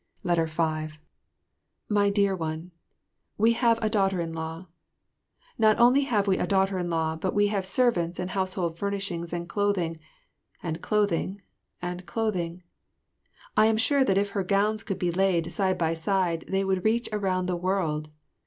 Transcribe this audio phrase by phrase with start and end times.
[0.25, 0.99] 5
[1.87, 2.71] My Dear One,
[3.37, 4.65] We have a daughter in law.
[5.59, 9.31] Not only have we a daughter in law, but we have servants and household furnishings
[9.31, 9.99] and clothing
[10.63, 11.43] and clothing
[11.83, 12.63] and clothing.
[13.55, 16.83] I am sure that if her gowns could be laid side by side, they would
[16.83, 18.09] reach around the world.